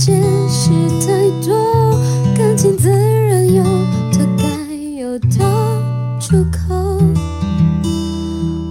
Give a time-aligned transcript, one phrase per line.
[0.00, 0.14] 解
[0.48, 0.70] 释
[1.06, 1.92] 太多
[2.34, 3.62] 感情自然有
[4.10, 6.74] 它该有的出口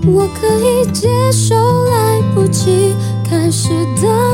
[0.08, 3.70] 我可以接受来不及开始
[4.02, 4.29] 的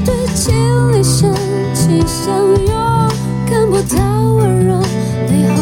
[0.00, 1.34] 对情侣生
[1.74, 2.36] 气相
[2.66, 3.08] 拥
[3.46, 4.80] 看不到温柔
[5.28, 5.57] 美好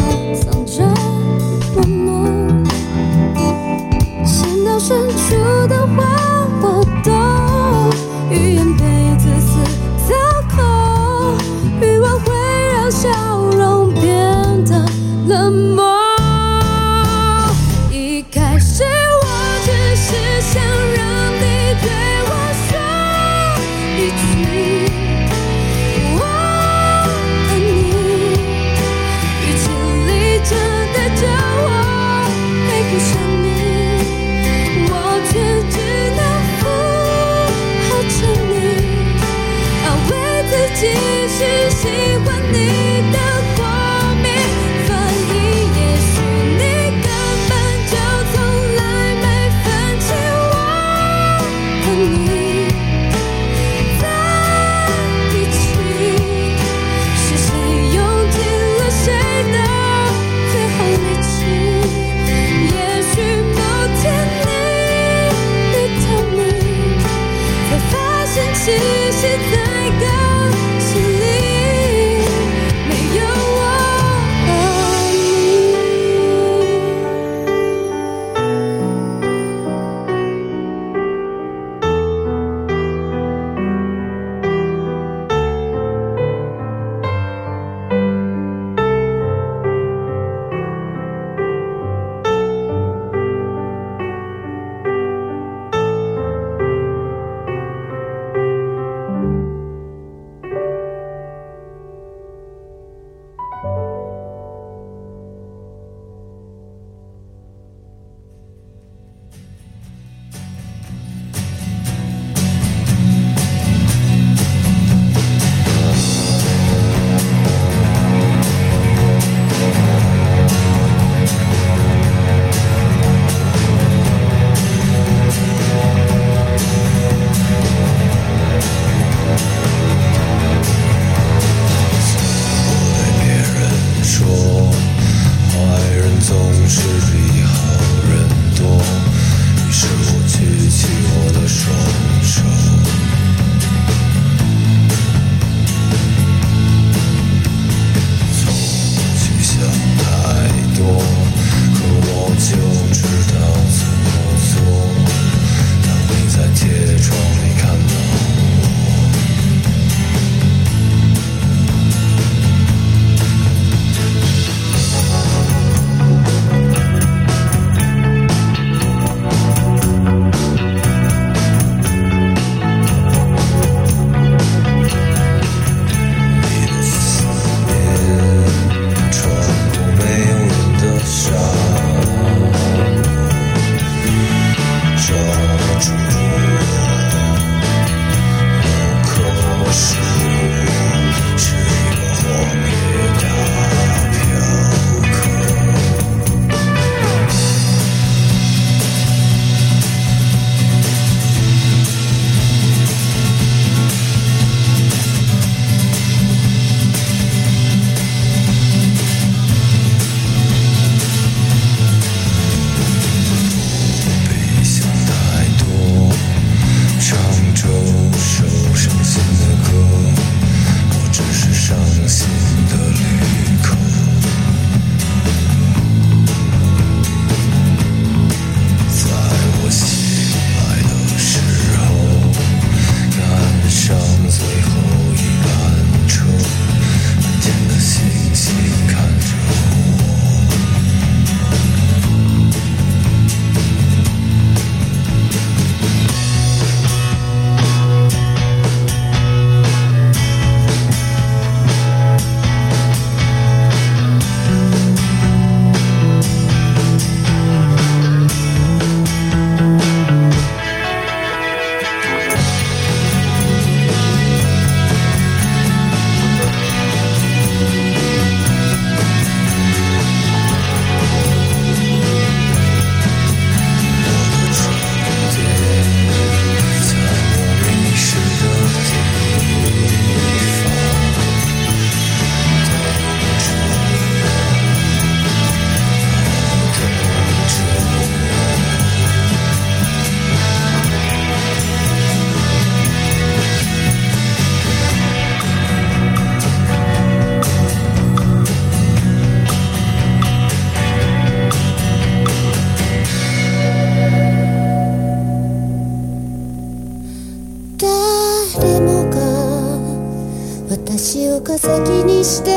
[312.26, 312.55] stay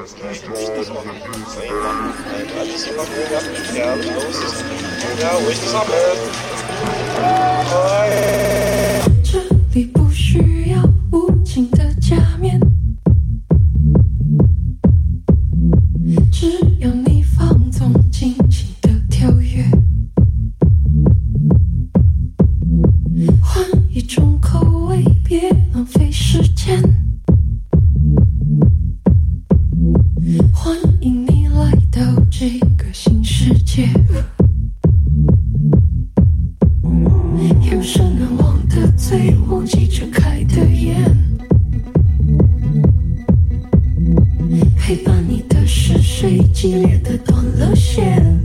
[0.00, 3.94] das nicht los, wir müssen alles immer ruhig, ja.
[5.20, 5.92] Ja, ruhig zusammen.
[7.72, 8.59] Oi.
[46.60, 48.39] 激烈的断了线。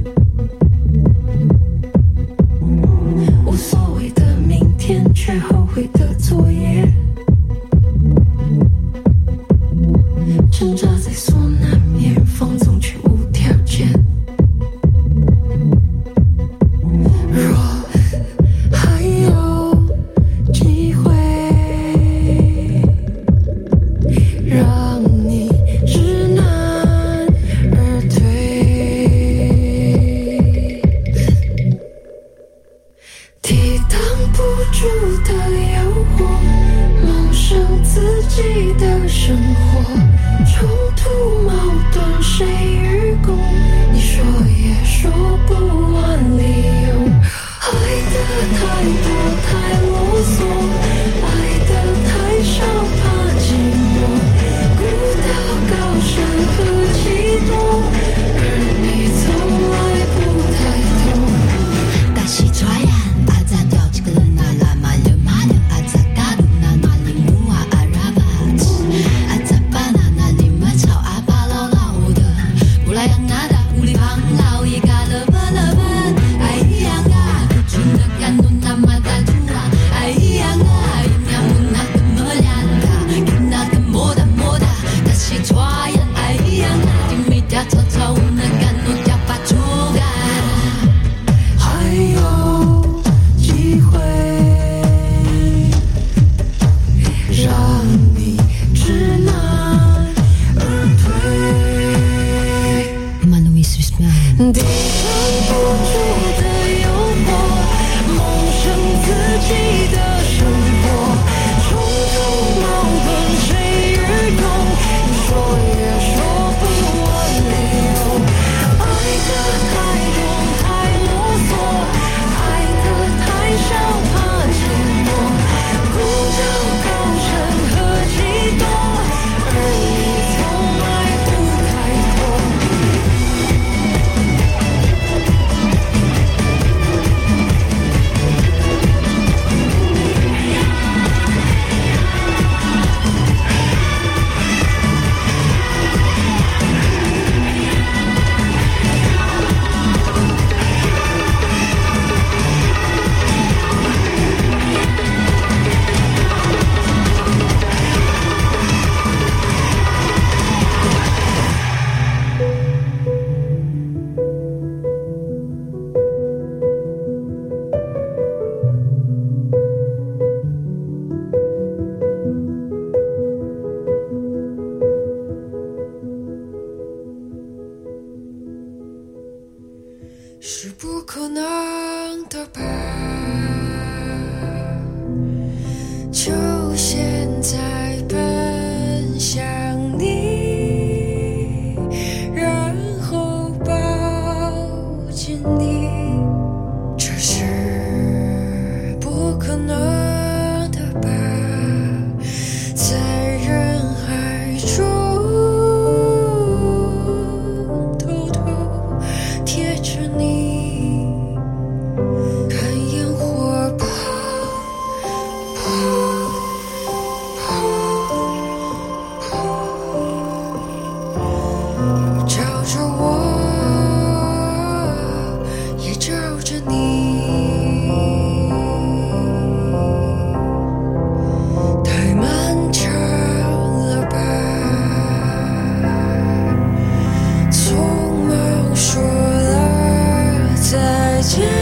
[241.33, 241.54] you.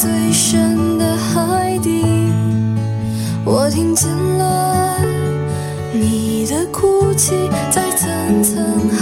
[0.00, 2.02] 最深的海底，
[3.44, 4.98] 我听见了
[5.92, 8.99] 你的哭泣，在层层海。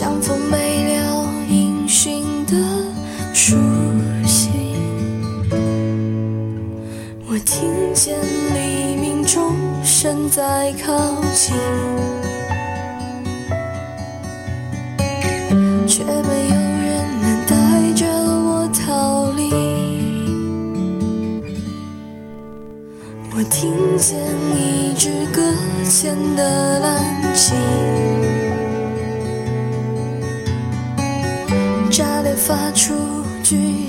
[0.00, 2.54] 相逢没了音讯的
[3.34, 3.56] 书
[4.24, 4.52] 信
[7.26, 8.16] 我听见
[8.54, 11.97] 黎明钟声在靠近。
[32.48, 32.94] 发出
[33.44, 33.87] 句。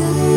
[0.00, 0.31] 我